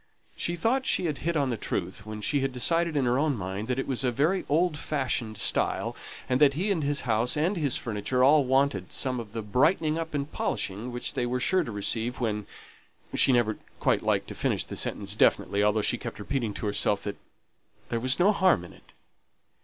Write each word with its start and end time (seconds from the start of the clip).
She 0.35 0.55
thought 0.55 0.87
she 0.87 1.05
had 1.05 1.19
hit 1.19 1.37
on 1.37 1.51
the 1.51 1.57
truth 1.57 2.07
when 2.07 2.21
she 2.21 2.39
decided 2.47 2.97
in 2.97 3.05
her 3.05 3.19
own 3.19 3.35
mind 3.37 3.67
that 3.67 3.77
it 3.77 3.85
was 3.85 4.03
a 4.03 4.09
very 4.11 4.45
old 4.49 4.75
fashioned 4.75 5.37
style, 5.37 5.95
and 6.27 6.41
that 6.41 6.55
he 6.55 6.71
and 6.71 6.81
his 6.81 7.01
house 7.01 7.37
and 7.37 7.55
his 7.55 7.77
furniture 7.77 8.23
all 8.23 8.43
wanted 8.43 8.91
some 8.91 9.19
of 9.19 9.31
the 9.33 9.43
brightening 9.43 9.99
up 9.99 10.15
and 10.15 10.31
polishing 10.31 10.91
which 10.91 11.13
they 11.13 11.27
were 11.27 11.39
sure 11.39 11.63
to 11.63 11.71
receive, 11.71 12.19
when 12.19 12.47
she 13.13 13.31
never 13.31 13.59
quite 13.79 14.01
liked 14.01 14.27
to 14.29 14.33
finish 14.33 14.65
the 14.65 14.75
sentence 14.75 15.13
definitely, 15.13 15.61
although 15.63 15.83
she 15.83 15.99
kept 15.99 16.17
repeating 16.17 16.55
to 16.55 16.65
herself 16.65 17.03
that 17.03 17.17
"there 17.89 17.99
was 17.99 18.17
no 18.17 18.31
harm 18.31 18.63
in 18.65 18.73
it." 18.73 18.93